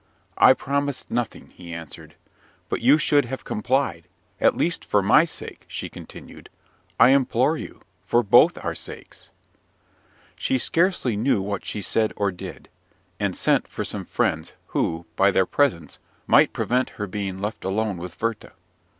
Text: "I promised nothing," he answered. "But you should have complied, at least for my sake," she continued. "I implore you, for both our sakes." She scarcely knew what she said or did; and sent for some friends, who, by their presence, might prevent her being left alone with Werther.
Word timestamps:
"I 0.39 0.53
promised 0.53 1.11
nothing," 1.11 1.51
he 1.51 1.71
answered. 1.71 2.15
"But 2.69 2.81
you 2.81 2.97
should 2.97 3.25
have 3.25 3.43
complied, 3.45 4.07
at 4.39 4.57
least 4.57 4.83
for 4.83 5.03
my 5.03 5.25
sake," 5.25 5.63
she 5.67 5.89
continued. 5.89 6.49
"I 6.99 7.09
implore 7.11 7.55
you, 7.55 7.81
for 8.03 8.23
both 8.23 8.57
our 8.65 8.73
sakes." 8.73 9.29
She 10.35 10.57
scarcely 10.57 11.15
knew 11.15 11.39
what 11.39 11.65
she 11.67 11.83
said 11.83 12.13
or 12.15 12.31
did; 12.31 12.67
and 13.19 13.37
sent 13.37 13.67
for 13.67 13.85
some 13.85 14.03
friends, 14.05 14.53
who, 14.69 15.05
by 15.15 15.29
their 15.29 15.45
presence, 15.45 15.99
might 16.25 16.51
prevent 16.51 16.89
her 16.97 17.05
being 17.05 17.37
left 17.37 17.63
alone 17.63 17.97
with 17.97 18.19
Werther. 18.19 18.53